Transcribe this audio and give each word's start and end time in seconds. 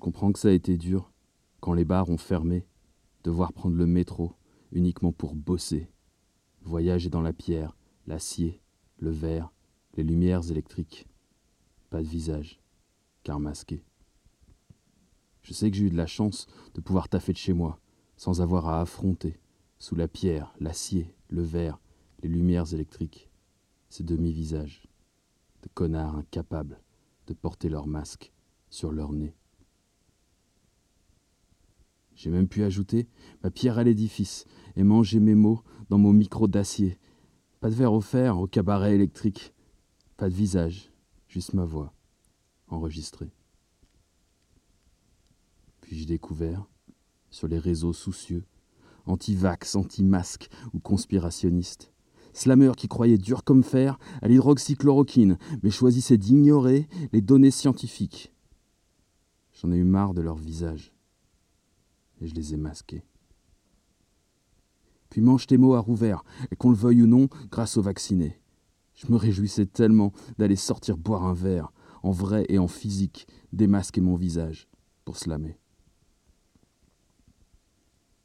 Je 0.00 0.02
comprends 0.02 0.32
que 0.32 0.38
ça 0.38 0.48
a 0.48 0.52
été 0.52 0.78
dur, 0.78 1.12
quand 1.60 1.74
les 1.74 1.84
bars 1.84 2.08
ont 2.08 2.16
fermé, 2.16 2.66
devoir 3.22 3.52
prendre 3.52 3.76
le 3.76 3.84
métro 3.84 4.32
uniquement 4.72 5.12
pour 5.12 5.34
bosser, 5.34 5.90
voyager 6.62 7.10
dans 7.10 7.20
la 7.20 7.34
pierre, 7.34 7.76
l'acier, 8.06 8.62
le 8.96 9.10
verre, 9.10 9.52
les 9.98 10.02
lumières 10.02 10.50
électriques. 10.50 11.06
Pas 11.90 12.02
de 12.02 12.08
visage, 12.08 12.62
car 13.24 13.40
masqué. 13.40 13.84
Je 15.42 15.52
sais 15.52 15.70
que 15.70 15.76
j'ai 15.76 15.84
eu 15.84 15.90
de 15.90 15.98
la 15.98 16.06
chance 16.06 16.46
de 16.72 16.80
pouvoir 16.80 17.10
taffer 17.10 17.34
de 17.34 17.36
chez 17.36 17.52
moi, 17.52 17.78
sans 18.16 18.40
avoir 18.40 18.68
à 18.68 18.80
affronter, 18.80 19.38
sous 19.76 19.96
la 19.96 20.08
pierre, 20.08 20.54
l'acier, 20.60 21.14
le 21.28 21.42
verre, 21.42 21.78
les 22.22 22.30
lumières 22.30 22.72
électriques, 22.72 23.28
ces 23.90 24.02
demi-visages, 24.02 24.88
de 25.62 25.68
connards 25.74 26.16
incapables 26.16 26.80
de 27.26 27.34
porter 27.34 27.68
leur 27.68 27.86
masque 27.86 28.32
sur 28.70 28.92
leur 28.92 29.12
nez. 29.12 29.36
J'ai 32.20 32.28
même 32.28 32.48
pu 32.48 32.64
ajouter 32.64 33.08
ma 33.42 33.50
pierre 33.50 33.78
à 33.78 33.82
l'édifice 33.82 34.44
et 34.76 34.82
manger 34.82 35.20
mes 35.20 35.34
mots 35.34 35.62
dans 35.88 35.96
mon 35.96 36.12
micro 36.12 36.48
d'acier. 36.48 36.98
Pas 37.60 37.70
de 37.70 37.74
verre 37.74 37.94
offert 37.94 38.38
au 38.38 38.46
cabaret 38.46 38.94
électrique, 38.94 39.54
pas 40.18 40.28
de 40.28 40.34
visage, 40.34 40.92
juste 41.28 41.54
ma 41.54 41.64
voix, 41.64 41.94
enregistrée. 42.68 43.30
Puis 45.80 45.96
j'ai 45.96 46.04
découvert, 46.04 46.68
sur 47.30 47.48
les 47.48 47.58
réseaux 47.58 47.94
soucieux, 47.94 48.44
anti-vax, 49.06 49.74
anti-masque 49.74 50.50
ou 50.74 50.78
conspirationnistes, 50.78 51.90
slameurs 52.34 52.76
qui 52.76 52.86
croyaient 52.86 53.16
dur 53.16 53.44
comme 53.44 53.64
fer 53.64 53.98
à 54.20 54.28
l'hydroxychloroquine, 54.28 55.38
mais 55.62 55.70
choisissaient 55.70 56.18
d'ignorer 56.18 56.86
les 57.14 57.22
données 57.22 57.50
scientifiques. 57.50 58.30
J'en 59.54 59.72
ai 59.72 59.76
eu 59.76 59.84
marre 59.84 60.12
de 60.12 60.20
leur 60.20 60.36
visage, 60.36 60.92
et 62.20 62.26
je 62.26 62.34
les 62.34 62.54
ai 62.54 62.56
masqués. 62.56 63.04
Puis 65.08 65.20
mange 65.20 65.46
tes 65.46 65.58
mots 65.58 65.74
à 65.74 65.80
rouvert, 65.80 66.24
et 66.50 66.56
qu'on 66.56 66.70
le 66.70 66.76
veuille 66.76 67.02
ou 67.02 67.06
non, 67.06 67.28
grâce 67.50 67.76
aux 67.76 67.82
vaccinés. 67.82 68.40
Je 68.94 69.10
me 69.10 69.16
réjouissais 69.16 69.66
tellement 69.66 70.12
d'aller 70.38 70.56
sortir 70.56 70.96
boire 70.96 71.24
un 71.24 71.34
verre, 71.34 71.72
en 72.02 72.10
vrai 72.10 72.46
et 72.48 72.58
en 72.58 72.68
physique, 72.68 73.26
démasquer 73.52 74.00
mon 74.00 74.14
visage, 74.14 74.68
pour 75.04 75.16
slammer. 75.16 75.58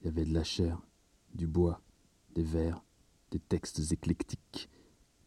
Il 0.00 0.06
y 0.06 0.08
avait 0.08 0.24
de 0.24 0.32
la 0.32 0.44
chair, 0.44 0.80
du 1.34 1.46
bois, 1.46 1.82
des 2.34 2.42
vers, 2.42 2.82
des 3.30 3.40
textes 3.40 3.92
éclectiques, 3.92 4.70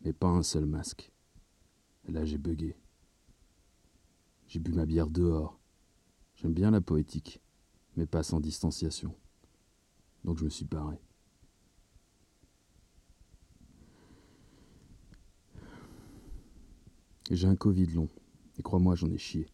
mais 0.01 0.13
pas 0.13 0.27
un 0.27 0.43
seul 0.43 0.65
masque. 0.65 1.11
Et 2.07 2.11
là 2.11 2.25
j'ai 2.25 2.39
bugué. 2.39 2.75
J'ai 4.47 4.59
bu 4.59 4.73
ma 4.73 4.85
bière 4.85 5.09
dehors. 5.09 5.59
J'aime 6.35 6.53
bien 6.53 6.71
la 6.71 6.81
poétique, 6.81 7.42
mais 7.95 8.05
pas 8.05 8.23
sans 8.23 8.39
distanciation. 8.39 9.15
Donc 10.23 10.37
je 10.37 10.45
me 10.45 10.49
suis 10.49 10.65
barré. 10.65 10.99
J'ai 17.31 17.47
un 17.47 17.55
Covid 17.55 17.87
long, 17.87 18.09
et 18.57 18.61
crois-moi, 18.61 18.95
j'en 18.95 19.09
ai 19.09 19.17
chié. 19.17 19.47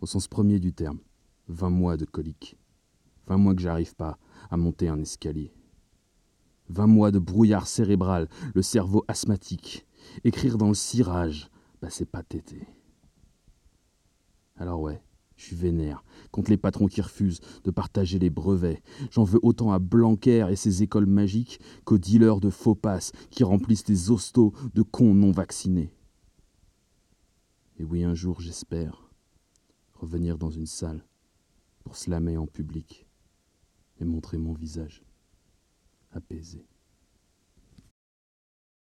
Au 0.00 0.06
sens 0.06 0.28
premier 0.28 0.58
du 0.58 0.72
terme. 0.72 1.00
Vingt 1.48 1.70
mois 1.70 1.96
de 1.96 2.04
colique. 2.04 2.56
Vingt 3.26 3.38
mois 3.38 3.54
que 3.54 3.60
j'arrive 3.60 3.94
pas 3.94 4.18
à 4.50 4.56
monter 4.56 4.88
un 4.88 5.00
escalier. 5.00 5.52
Vingt 6.68 6.86
mois 6.86 7.10
de 7.10 7.18
brouillard 7.18 7.66
cérébral, 7.66 8.28
le 8.54 8.62
cerveau 8.62 9.04
asthmatique. 9.08 9.86
Écrire 10.24 10.58
dans 10.58 10.68
le 10.68 10.74
cirage, 10.74 11.50
bah 11.80 11.90
c'est 11.90 12.06
pas 12.06 12.22
tété. 12.22 12.66
Alors 14.56 14.80
ouais, 14.80 15.02
je 15.36 15.44
suis 15.46 15.56
vénère 15.56 16.04
contre 16.30 16.50
les 16.50 16.56
patrons 16.56 16.86
qui 16.86 17.00
refusent 17.00 17.40
de 17.64 17.70
partager 17.70 18.18
les 18.18 18.30
brevets. 18.30 18.82
J'en 19.10 19.24
veux 19.24 19.40
autant 19.42 19.72
à 19.72 19.78
Blanquer 19.78 20.46
et 20.50 20.56
ses 20.56 20.82
écoles 20.82 21.06
magiques 21.06 21.60
qu'aux 21.84 21.98
dealers 21.98 22.40
de 22.40 22.50
faux 22.50 22.74
passes 22.74 23.12
qui 23.30 23.44
remplissent 23.44 23.88
les 23.88 24.10
hostos 24.10 24.52
de 24.74 24.82
cons 24.82 25.14
non 25.14 25.30
vaccinés. 25.30 25.92
Et 27.78 27.84
oui, 27.84 28.04
un 28.04 28.14
jour, 28.14 28.40
j'espère 28.40 29.08
revenir 29.94 30.36
dans 30.36 30.50
une 30.50 30.66
salle 30.66 31.04
pour 31.84 31.96
slammer 31.96 32.36
en 32.36 32.46
public 32.46 33.06
et 34.00 34.04
montrer 34.04 34.36
mon 34.36 34.52
visage 34.52 35.02
apaisé. 36.10 36.66